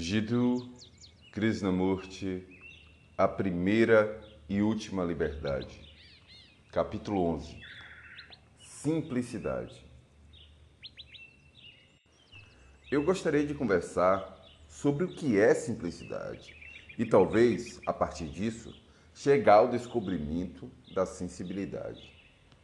[0.00, 0.72] Jiddu
[1.32, 2.46] Krishnamurti,
[3.16, 5.92] A Primeira e Última Liberdade.
[6.70, 7.60] Capítulo 11
[8.60, 9.84] Simplicidade.
[12.88, 16.54] Eu gostaria de conversar sobre o que é simplicidade
[16.96, 18.72] e talvez, a partir disso,
[19.12, 22.08] chegar ao descobrimento da sensibilidade.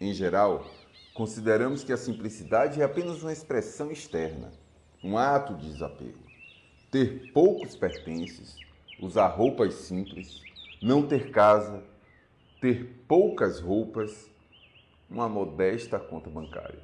[0.00, 0.70] Em geral,
[1.12, 4.52] consideramos que a simplicidade é apenas uma expressão externa,
[5.02, 6.23] um ato de desapego
[6.94, 8.56] ter poucos pertences,
[9.00, 10.40] usar roupas simples,
[10.80, 11.82] não ter casa,
[12.60, 14.30] ter poucas roupas,
[15.10, 16.78] uma modesta conta bancária.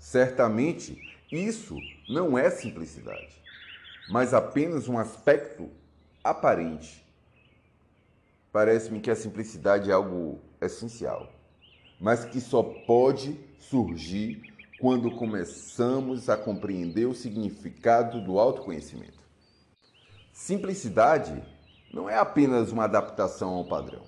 [0.00, 1.76] Certamente, isso
[2.08, 3.40] não é simplicidade,
[4.10, 5.70] mas apenas um aspecto
[6.24, 7.00] aparente.
[8.50, 11.32] Parece-me que a simplicidade é algo essencial,
[12.00, 14.42] mas que só pode surgir
[14.80, 19.19] quando começamos a compreender o significado do autoconhecimento.
[20.40, 21.44] Simplicidade
[21.92, 24.00] não é apenas uma adaptação ao padrão.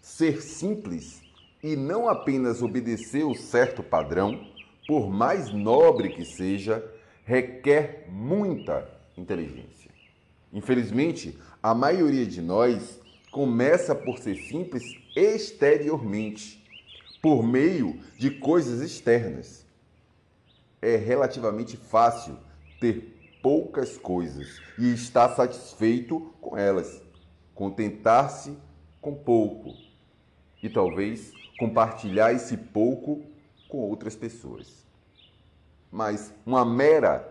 [0.00, 1.20] Ser simples
[1.62, 4.40] e não apenas obedecer o certo padrão,
[4.88, 6.82] por mais nobre que seja,
[7.26, 9.90] requer muita inteligência.
[10.50, 12.98] Infelizmente, a maioria de nós
[13.30, 14.82] começa por ser simples
[15.14, 16.64] exteriormente,
[17.20, 19.66] por meio de coisas externas.
[20.80, 22.38] É relativamente fácil
[22.80, 23.15] ter
[23.46, 27.00] poucas coisas e está satisfeito com elas.
[27.54, 28.58] Contentar-se
[29.00, 29.72] com pouco
[30.60, 33.22] e talvez compartilhar esse pouco
[33.68, 34.84] com outras pessoas.
[35.92, 37.24] Mas uma mera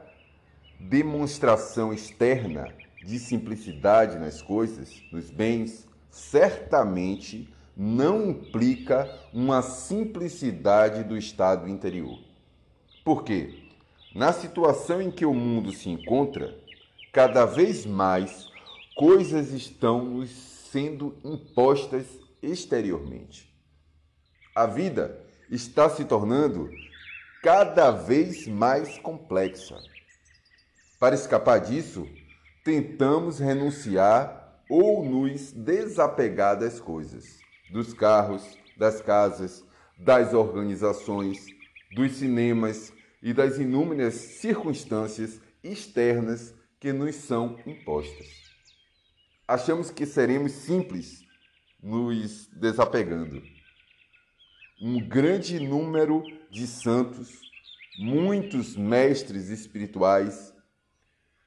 [0.79, 11.67] demonstração externa de simplicidade nas coisas, nos bens, certamente não implica uma simplicidade do estado
[11.67, 12.17] interior.
[13.03, 13.64] Por quê?
[14.15, 16.57] Na situação em que o mundo se encontra,
[17.11, 18.47] cada vez mais
[18.95, 22.05] coisas estão nos sendo impostas
[22.41, 23.53] exteriormente.
[24.55, 26.69] A vida está se tornando
[27.43, 29.75] cada vez mais complexa.
[30.97, 32.07] Para escapar disso,
[32.63, 37.37] tentamos renunciar ou nos desapegar das coisas,
[37.69, 39.65] dos carros, das casas,
[39.97, 41.47] das organizações,
[41.93, 48.27] dos cinemas, e das inúmeras circunstâncias externas que nos são impostas.
[49.47, 51.23] Achamos que seremos simples
[51.81, 53.41] nos desapegando.
[54.81, 57.39] Um grande número de santos,
[57.99, 60.53] muitos mestres espirituais,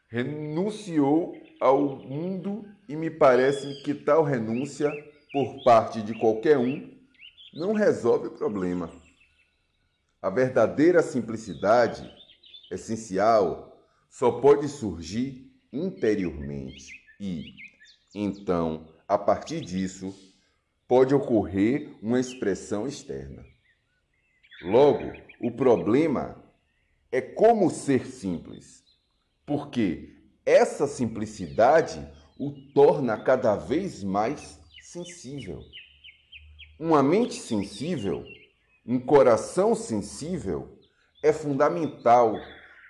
[0.09, 4.91] renunciou ao mundo e me parece que tal renúncia
[5.33, 6.97] por parte de qualquer um
[7.53, 8.91] não resolve o problema.
[10.21, 12.13] A verdadeira simplicidade
[12.73, 13.81] essencial
[14.11, 17.55] só pode surgir interiormente e,
[18.13, 20.13] então, a partir disso,
[20.89, 23.45] pode ocorrer uma expressão externa.
[24.63, 26.43] Logo, o problema
[27.13, 28.83] é como ser simples,
[29.47, 32.05] porque essa simplicidade
[32.37, 35.63] o torna cada vez mais sensível.
[36.77, 38.25] Uma mente sensível
[38.89, 40.79] um coração sensível
[41.23, 42.41] é fundamental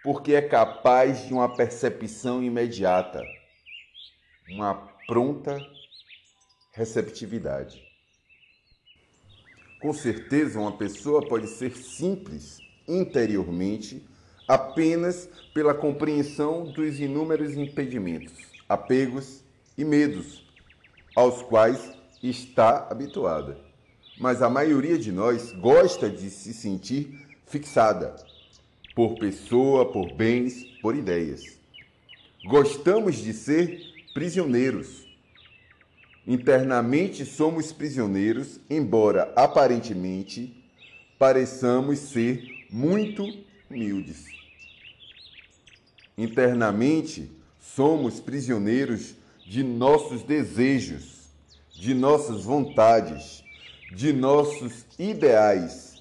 [0.04, 3.20] porque é capaz de uma percepção imediata,
[4.48, 4.74] uma
[5.08, 5.60] pronta
[6.70, 7.82] receptividade.
[9.80, 14.06] Com certeza, uma pessoa pode ser simples interiormente
[14.46, 18.34] apenas pela compreensão dos inúmeros impedimentos,
[18.68, 19.42] apegos
[19.76, 20.46] e medos
[21.16, 21.92] aos quais
[22.22, 23.67] está habituada
[24.18, 28.16] mas a maioria de nós gosta de se sentir fixada
[28.94, 31.58] por pessoa, por bens, por ideias.
[32.44, 33.80] Gostamos de ser
[34.12, 35.06] prisioneiros.
[36.26, 40.54] Internamente somos prisioneiros, embora aparentemente
[41.18, 43.24] pareçamos ser muito
[43.70, 44.26] humildes.
[46.16, 47.30] Internamente
[47.60, 49.14] somos prisioneiros
[49.46, 51.28] de nossos desejos,
[51.72, 53.44] de nossas vontades,
[53.90, 55.94] de nossos ideais,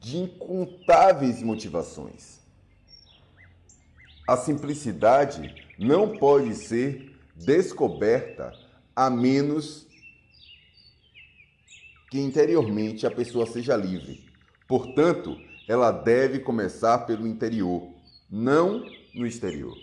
[0.00, 2.40] de incontáveis motivações.
[4.28, 8.52] A simplicidade não pode ser descoberta
[8.94, 9.86] a menos
[12.10, 14.24] que interiormente a pessoa seja livre.
[14.68, 15.36] Portanto,
[15.66, 17.88] ela deve começar pelo interior,
[18.30, 18.84] não
[19.14, 19.76] no exterior.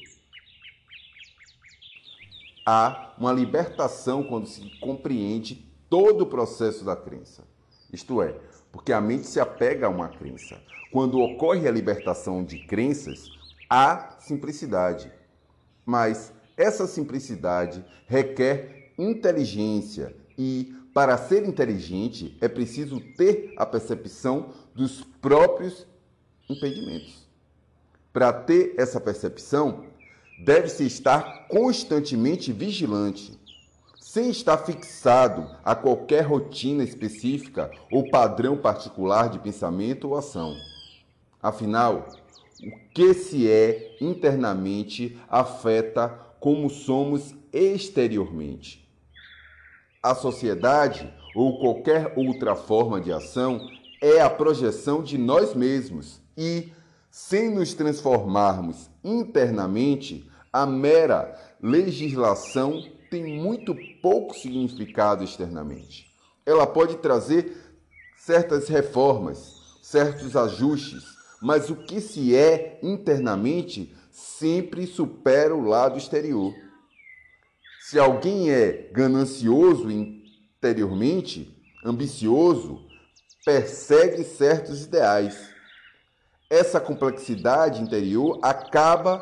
[2.66, 7.44] Há uma libertação quando se compreende todo o processo da crença.
[7.92, 8.36] Isto é,
[8.72, 10.62] porque a mente se apega a uma crença.
[10.92, 13.30] Quando ocorre a libertação de crenças,
[13.70, 15.12] há simplicidade.
[15.86, 25.04] Mas Essa simplicidade requer inteligência e, para ser inteligente, é preciso ter a percepção dos
[25.22, 25.86] próprios
[26.50, 27.28] impedimentos.
[28.12, 29.86] Para ter essa percepção,
[30.44, 33.40] deve-se estar constantemente vigilante,
[34.18, 40.58] sem estar fixado a qualquer rotina específica ou padrão particular de pensamento ou ação.
[41.40, 42.08] Afinal,
[42.60, 46.10] o que se é internamente afeta
[46.40, 48.92] como somos exteriormente.
[50.02, 53.70] A sociedade ou qualquer outra forma de ação
[54.02, 56.74] é a projeção de nós mesmos e,
[57.12, 66.08] sem nos transformarmos internamente, a mera legislação tem muito pouco significado externamente.
[66.46, 67.56] Ela pode trazer
[68.16, 71.04] certas reformas, certos ajustes,
[71.42, 76.54] mas o que se é internamente sempre supera o lado exterior.
[77.80, 81.56] Se alguém é ganancioso interiormente,
[81.86, 82.86] ambicioso,
[83.46, 85.50] persegue certos ideais.
[86.50, 89.22] Essa complexidade interior acaba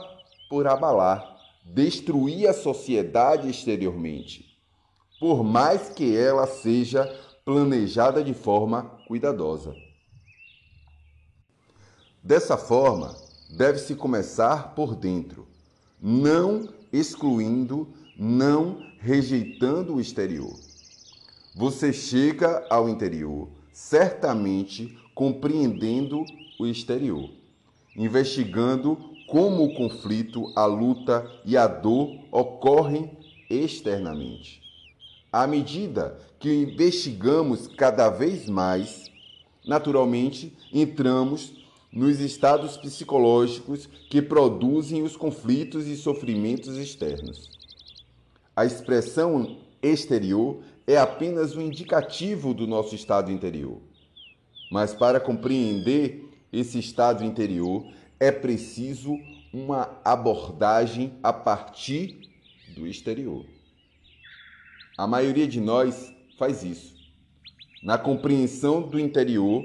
[0.50, 1.35] por abalar,
[1.66, 4.46] destruir a sociedade exteriormente,
[5.20, 7.04] por mais que ela seja
[7.44, 9.76] planejada de forma cuidadosa.
[12.24, 13.16] Dessa forma,
[13.50, 15.48] deve-se começar por dentro,
[16.02, 20.54] não excluindo, não rejeitando o exterior.
[21.56, 26.26] Você chega ao interior, certamente compreendendo
[26.60, 27.30] o exterior,
[27.96, 33.12] investigando como o conflito, a luta e a dor ocorrem
[33.50, 34.62] externamente.
[35.32, 39.12] À medida que investigamos cada vez mais,
[39.66, 41.54] naturalmente entramos
[41.92, 47.50] nos estados psicológicos que produzem os conflitos e sofrimentos externos.
[48.56, 53.80] A expressão exterior é apenas um indicativo do nosso estado interior.
[54.72, 57.86] Mas para compreender esse estado interior,
[58.20, 59.18] é preciso
[59.54, 62.20] uma abordagem a partir
[62.76, 63.46] do exterior.
[64.98, 66.96] A maioria de nós faz isso.
[67.84, 69.64] Na compreensão do interior,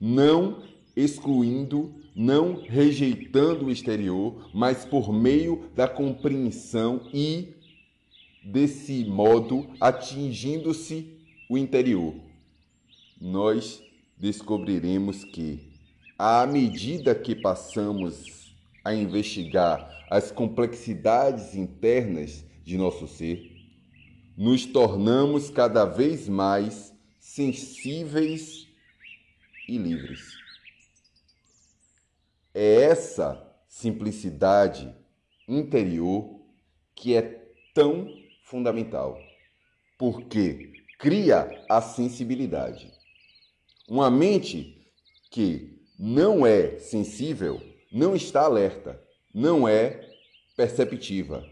[0.00, 0.62] não
[0.96, 7.54] excluindo, não rejeitando o exterior, mas por meio da compreensão e,
[8.44, 11.16] desse modo, atingindo-se
[11.48, 12.14] o interior.
[13.20, 13.82] Nós
[14.18, 15.69] descobriremos que,
[16.22, 23.50] à medida que passamos a investigar as complexidades internas de nosso ser,
[24.36, 28.68] nos tornamos cada vez mais sensíveis
[29.66, 30.36] e livres.
[32.52, 34.94] É essa simplicidade
[35.48, 36.38] interior
[36.94, 38.12] que é tão
[38.44, 39.18] fundamental,
[39.96, 42.92] porque cria a sensibilidade.
[43.88, 44.86] Uma mente
[45.30, 45.69] que
[46.02, 47.60] não é sensível
[47.92, 49.02] não está alerta,
[49.34, 50.08] não é
[50.56, 51.44] perceptiva,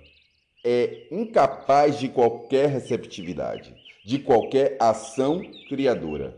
[0.65, 3.75] é incapaz de qualquer receptividade,
[4.05, 6.37] de qualquer ação criadora.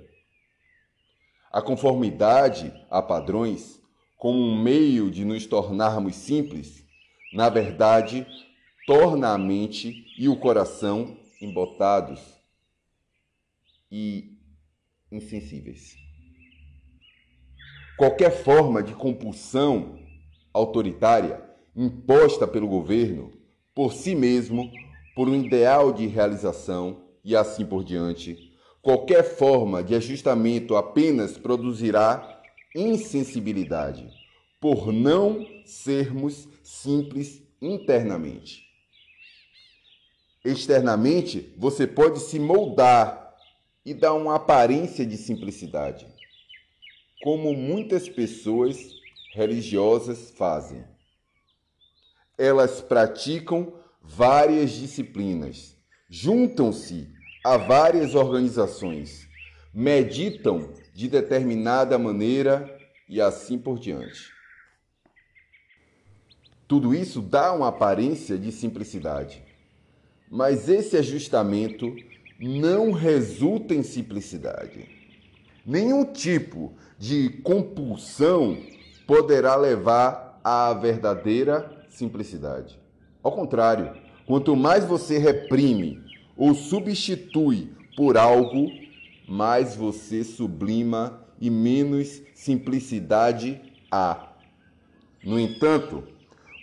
[1.53, 3.81] A conformidade a padrões
[4.17, 6.85] como um meio de nos tornarmos simples,
[7.33, 8.27] na verdade,
[8.87, 12.21] torna a mente e o coração embotados
[13.91, 14.37] e
[15.11, 16.10] insensíveis.
[18.01, 19.99] Qualquer forma de compulsão
[20.55, 21.39] autoritária
[21.77, 23.31] imposta pelo governo,
[23.75, 24.73] por si mesmo,
[25.15, 32.43] por um ideal de realização e assim por diante, qualquer forma de ajustamento apenas produzirá
[32.75, 34.09] insensibilidade,
[34.59, 38.63] por não sermos simples internamente.
[40.43, 43.37] Externamente, você pode se moldar
[43.85, 46.07] e dar uma aparência de simplicidade,
[47.23, 48.79] como muitas pessoas
[49.35, 50.85] religiosas fazem.
[52.39, 55.77] Elas praticam várias disciplinas,
[56.09, 57.09] juntam-se
[57.45, 59.29] a várias organizações,
[59.73, 64.33] meditam de determinada maneira e assim por diante.
[66.67, 69.43] Tudo isso dá uma aparência de simplicidade,
[70.31, 71.95] mas esse ajustamento
[72.39, 75.00] não resulta em simplicidade.
[75.71, 78.59] Nenhum tipo de compulsão
[79.07, 82.77] poderá levar à verdadeira simplicidade.
[83.23, 83.97] Ao contrário,
[84.27, 86.03] quanto mais você reprime
[86.37, 88.67] ou substitui por algo
[89.29, 93.61] mais você sublima e menos simplicidade
[93.93, 94.33] há.
[95.23, 96.03] No entanto,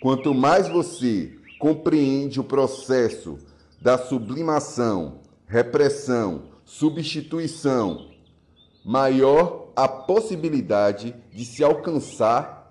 [0.02, 3.38] quanto mais você compreende o processo
[3.80, 8.17] da sublimação, repressão, substituição,
[8.84, 12.70] maior a possibilidade de se alcançar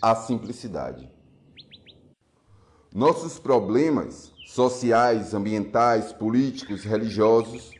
[0.00, 1.10] a simplicidade.
[2.94, 7.72] Nossos problemas sociais, ambientais, políticos, religiosos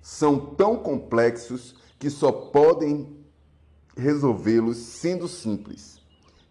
[0.00, 3.16] são tão complexos que só podem
[3.96, 6.00] resolvê-los sendo simples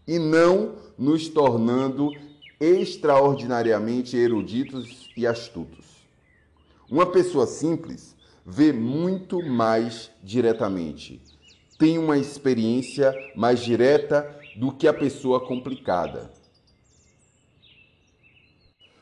[0.06, 2.12] e não nos tornando
[2.60, 5.86] extraordinariamente eruditos e astutos.
[6.90, 8.17] Uma pessoa simples
[8.50, 11.22] vê muito mais diretamente,
[11.78, 16.32] tem uma experiência mais direta do que a pessoa complicada.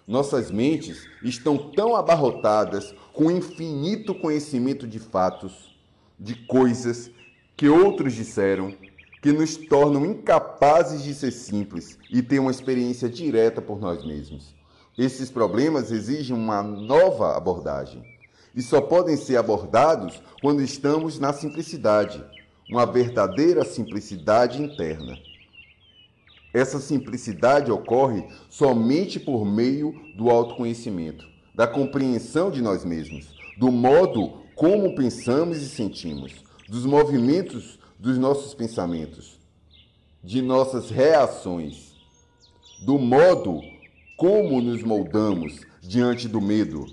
[0.07, 5.77] Nossas mentes estão tão abarrotadas com infinito conhecimento de fatos,
[6.19, 7.11] de coisas
[7.55, 8.73] que outros disseram,
[9.21, 14.55] que nos tornam incapazes de ser simples e ter uma experiência direta por nós mesmos.
[14.97, 18.14] Esses problemas exigem uma nova abordagem
[18.55, 22.23] e só podem ser abordados quando estamos na simplicidade,
[22.69, 25.17] uma verdadeira simplicidade interna.
[26.53, 34.45] Essa simplicidade ocorre somente por meio do autoconhecimento, da compreensão de nós mesmos, do modo
[34.55, 36.33] como pensamos e sentimos,
[36.69, 39.37] dos movimentos dos nossos pensamentos,
[40.23, 41.93] de nossas reações,
[42.85, 43.59] do modo
[44.17, 46.85] como nos moldamos diante do medo,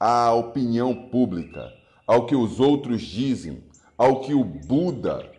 [0.00, 1.70] à opinião pública,
[2.06, 3.62] ao que os outros dizem,
[3.98, 5.30] ao que o Buda,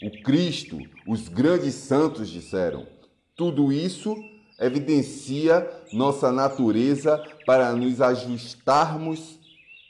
[0.00, 2.86] o Cristo, os grandes santos disseram.
[3.34, 4.14] Tudo isso
[4.60, 9.40] evidencia nossa natureza para nos ajustarmos,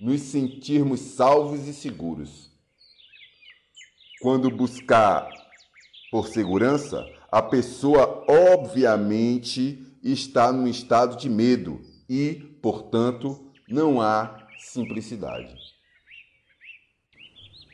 [0.01, 2.51] nos sentirmos salvos e seguros.
[4.23, 5.29] Quando buscar
[6.11, 15.57] por segurança, a pessoa obviamente está num estado de medo e, portanto, não há simplicidade.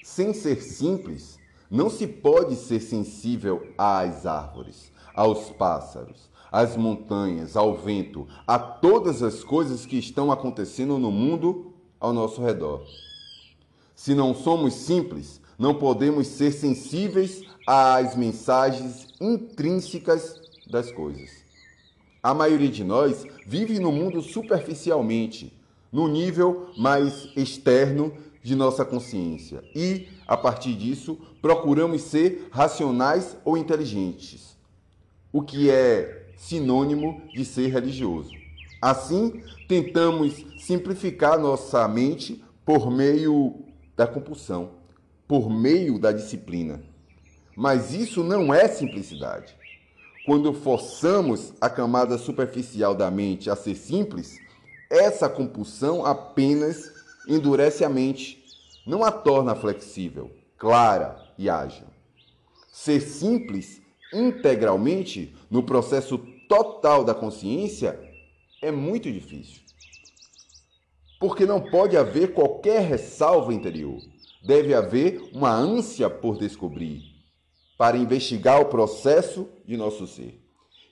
[0.02, 1.38] Sem ser simples,
[1.70, 9.22] não se pode ser sensível às árvores, aos pássaros, às montanhas, ao vento, a todas
[9.22, 12.84] as coisas que estão acontecendo no mundo ao nosso redor.
[13.94, 21.44] Se não somos simples, não podemos ser sensíveis às mensagens intrínsecas das coisas.
[22.22, 25.52] A maioria de nós vive no mundo superficialmente,
[25.92, 33.56] no nível mais externo de nossa consciência e, a partir disso, procuramos ser racionais ou
[33.56, 34.50] inteligentes
[35.32, 38.30] o que é sinônimo de ser religioso.
[38.80, 43.62] Assim, tentamos simplificar nossa mente por meio
[43.96, 44.70] da compulsão,
[45.28, 46.82] por meio da disciplina.
[47.54, 49.54] Mas isso não é simplicidade.
[50.24, 54.38] Quando forçamos a camada superficial da mente a ser simples,
[54.90, 56.92] essa compulsão apenas
[57.28, 58.44] endurece a mente,
[58.84, 61.86] não a torna flexível, clara e ágil.
[62.72, 63.80] Ser simples
[64.12, 66.18] integralmente no processo
[66.48, 67.98] total da consciência
[68.60, 69.62] é muito difícil.
[71.20, 74.00] Porque não pode haver qualquer ressalva interior.
[74.42, 77.02] Deve haver uma ânsia por descobrir,
[77.78, 80.40] para investigar o processo de nosso ser.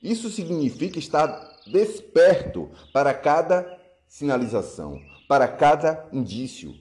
[0.02, 3.77] Isso significa estar desperto para cada
[4.08, 6.74] sinalização, para cada indício.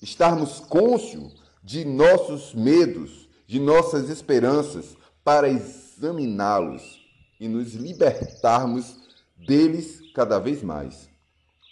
[0.00, 7.00] Estarmos cônscios de nossos medos, de nossas esperanças, para examiná-los
[7.40, 8.96] e nos libertarmos
[9.36, 11.08] deles cada vez mais.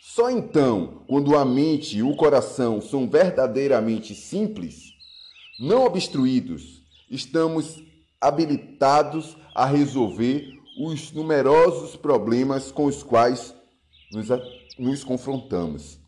[0.03, 4.93] Só então, quando a mente e o coração são verdadeiramente simples,
[5.59, 7.83] não obstruídos, estamos
[8.21, 13.55] habilitados a resolver os numerosos problemas com os quais
[14.13, 14.29] nos,
[14.79, 15.99] nos confrontamos.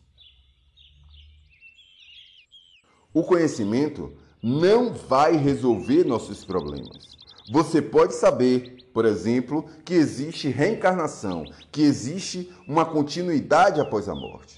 [3.13, 7.17] O conhecimento não vai resolver nossos problemas.
[7.51, 14.55] Você pode saber, por exemplo, que existe reencarnação, que existe uma continuidade após a morte.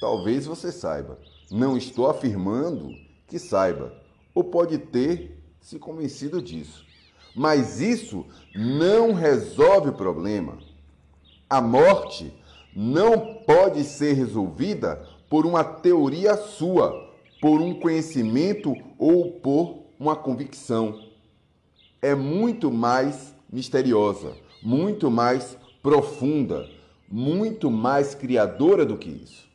[0.00, 1.18] Talvez você saiba.
[1.50, 2.94] Não estou afirmando
[3.26, 3.92] que saiba,
[4.34, 6.84] ou pode ter se convencido disso.
[7.34, 10.58] Mas isso não resolve o problema.
[11.48, 12.32] A morte
[12.74, 17.10] não pode ser resolvida por uma teoria sua,
[17.40, 21.10] por um conhecimento ou por uma convicção
[22.02, 26.68] é muito mais misteriosa, muito mais profunda,
[27.08, 29.48] muito mais criadora do que isso.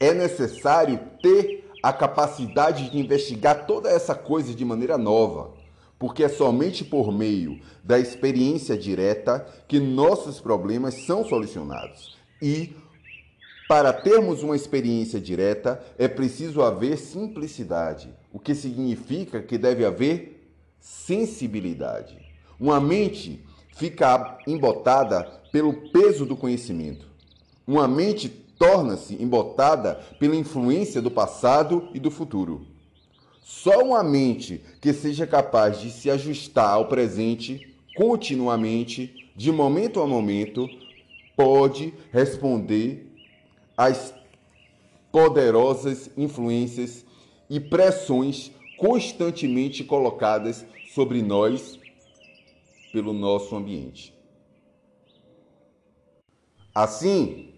[0.00, 5.54] É necessário ter a capacidade de investigar toda essa coisa de maneira nova,
[5.98, 12.16] porque é somente por meio da experiência direta que nossos problemas são solucionados.
[12.40, 12.74] E,
[13.68, 20.52] para termos uma experiência direta, é preciso haver simplicidade, o que significa que deve haver
[20.78, 22.18] sensibilidade.
[22.60, 27.06] Uma mente fica embotada pelo peso do conhecimento.
[27.66, 32.66] Uma mente torna-se embotada pela influência do passado e do futuro.
[33.48, 40.06] Só uma mente que seja capaz de se ajustar ao presente continuamente, de momento a
[40.06, 40.68] momento,
[41.36, 43.06] pode responder
[43.76, 44.12] às
[45.12, 47.06] poderosas influências
[47.48, 51.78] e pressões constantemente colocadas sobre nós
[52.92, 54.12] pelo nosso ambiente.
[56.74, 57.54] Assim,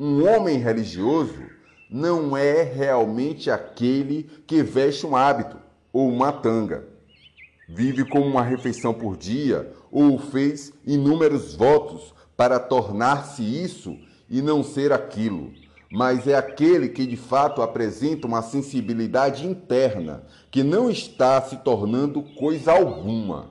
[0.00, 1.57] um homem religioso
[1.90, 5.56] não é realmente aquele que veste um hábito
[5.92, 6.86] ou uma tanga.
[7.68, 13.96] Vive com uma refeição por dia ou fez inúmeros votos para tornar-se isso
[14.28, 15.52] e não ser aquilo,
[15.90, 22.22] mas é aquele que de fato apresenta uma sensibilidade interna que não está se tornando
[22.22, 23.50] coisa alguma.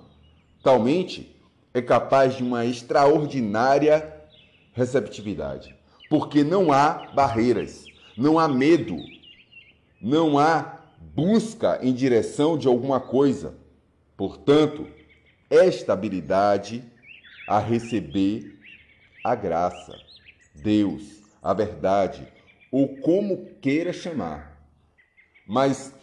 [0.64, 1.36] Talmente
[1.74, 4.14] é capaz de uma extraordinária
[4.74, 5.76] receptividade,
[6.10, 7.86] porque não há barreiras
[8.18, 8.98] não há medo,
[10.02, 10.80] não há
[11.14, 13.56] busca em direção de alguma coisa.
[14.16, 14.88] Portanto,
[15.50, 16.84] esta habilidade
[17.48, 18.60] a receber
[19.24, 19.96] a graça,
[20.56, 22.28] Deus, a verdade,
[22.72, 24.58] ou como queira chamar.
[25.48, 25.94] Mas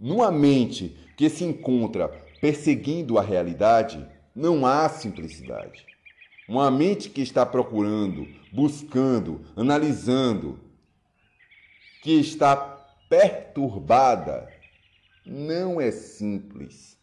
[0.00, 2.08] numa mente que se encontra
[2.40, 5.84] perseguindo a realidade, não há simplicidade.
[6.48, 10.58] Uma mente que está procurando, buscando, analisando,
[12.08, 12.56] que está
[13.10, 14.48] perturbada
[15.26, 16.96] não é simples.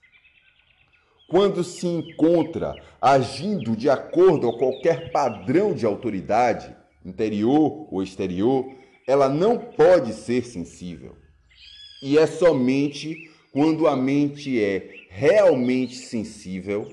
[1.29, 8.65] Quando se encontra agindo de acordo a qualquer padrão de autoridade, interior ou exterior,
[9.07, 11.15] ela não pode ser sensível.
[12.01, 16.91] E é somente quando a mente é realmente sensível,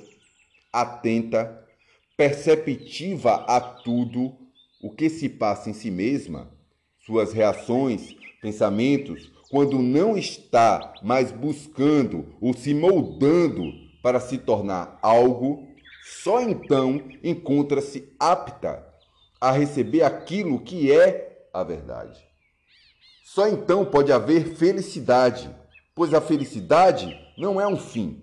[0.70, 1.66] atenta,
[2.14, 4.36] perceptiva a tudo
[4.82, 6.60] o que se passa em si mesma,
[7.04, 15.68] suas reações, pensamentos, quando não está mais buscando ou se moldando para se tornar algo,
[16.22, 18.84] só então encontra-se apta
[19.40, 22.18] a receber aquilo que é a verdade.
[23.24, 25.50] Só então pode haver felicidade,
[25.94, 28.22] pois a felicidade não é um fim,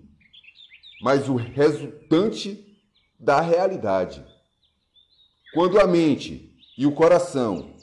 [1.02, 2.66] mas o resultante
[3.18, 4.24] da realidade.
[5.52, 7.74] Quando a mente e o coração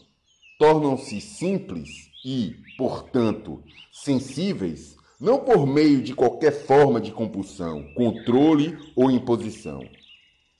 [0.57, 1.89] tornam-se simples
[2.25, 9.87] e, portanto, sensíveis, não por meio de qualquer forma de compulsão, controle ou imposição.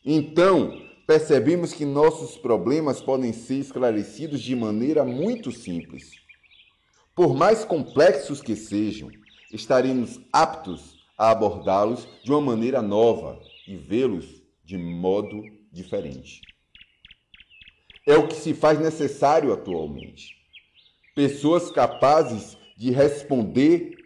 [0.06, 6.12] Então, percebemos que nossos problemas podem ser esclarecidos de maneira muito simples.
[7.16, 9.10] Por mais complexos que sejam,
[9.52, 16.42] estaremos aptos a abordá-los de uma maneira nova e vê-los de modo diferente
[18.08, 20.34] é o que se faz necessário atualmente.
[21.14, 23.98] Pessoas capazes de responder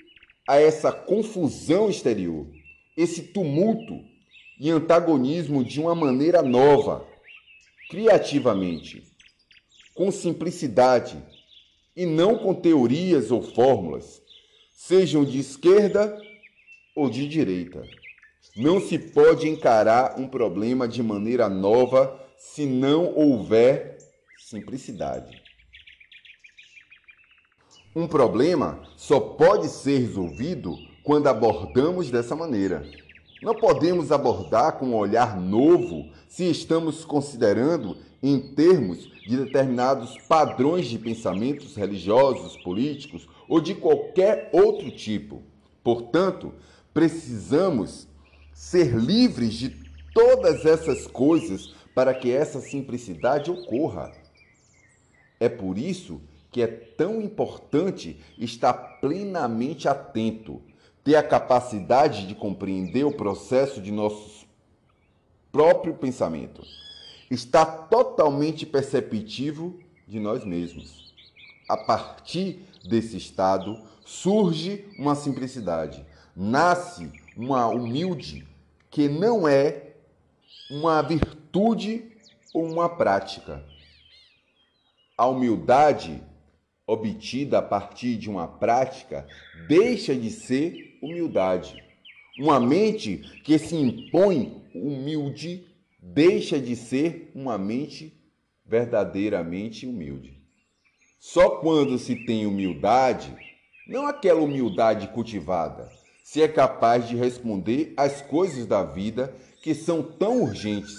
[0.48, 2.48] a essa confusão exterior,
[2.98, 3.94] esse tumulto
[4.60, 7.06] e antagonismo de uma maneira nova,
[7.90, 9.04] criativamente,
[9.94, 11.24] com simplicidade
[11.96, 14.20] e não com teorias ou fórmulas,
[14.72, 16.20] sejam de esquerda
[16.96, 17.84] ou de direita.
[18.58, 24.00] Não se pode encarar um problema de maneira nova se não houver
[24.38, 25.42] simplicidade.
[27.96, 32.84] Um problema só pode ser resolvido quando abordamos dessa maneira.
[33.42, 40.88] Não podemos abordar com um olhar novo se estamos considerando em termos de determinados padrões
[40.88, 45.44] de pensamentos religiosos, políticos ou de qualquer outro tipo.
[45.84, 46.54] Portanto,
[46.94, 48.08] precisamos
[48.52, 49.76] ser livres de
[50.14, 54.12] todas essas coisas para que essa simplicidade ocorra.
[55.40, 60.62] É por isso que é tão importante estar plenamente atento,
[61.04, 64.46] ter a capacidade de compreender o processo de nosso
[65.52, 66.62] próprio pensamento,
[67.30, 71.14] estar totalmente perceptivo de nós mesmos.
[71.68, 78.48] A partir desse estado surge uma simplicidade, nasce uma humilde
[78.90, 79.91] que não é
[80.70, 82.12] uma virtude
[82.54, 83.64] ou uma prática.
[85.18, 86.22] A humildade
[86.88, 89.28] obtida a partir de uma prática
[89.68, 91.76] deixa de ser humildade.
[92.40, 95.68] Uma mente que se impõe humilde
[96.02, 98.14] deixa de ser uma mente
[98.66, 100.42] verdadeiramente humilde.
[101.20, 103.36] Só quando se tem humildade,
[103.88, 105.90] não aquela humildade cultivada,
[106.24, 110.96] se é capaz de responder às coisas da vida que são tão urgentes,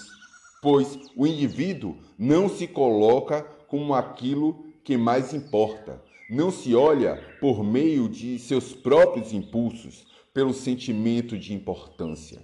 [0.61, 7.63] pois o indivíduo não se coloca como aquilo que mais importa, não se olha por
[7.63, 12.41] meio de seus próprios impulsos, pelo sentimento de importância.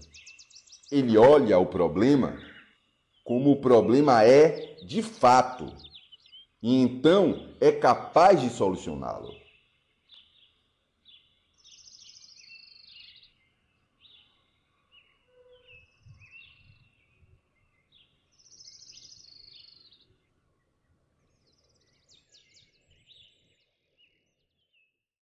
[0.92, 2.38] Ele olha o problema
[3.24, 5.72] como o problema é de fato,
[6.64, 9.32] e então é capaz de solucioná-lo.